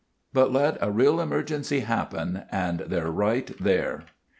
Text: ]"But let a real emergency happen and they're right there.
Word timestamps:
]"But 0.33 0.51
let 0.51 0.79
a 0.81 0.89
real 0.89 1.19
emergency 1.19 1.81
happen 1.81 2.45
and 2.51 2.79
they're 2.87 3.11
right 3.11 3.55
there. 3.59 4.05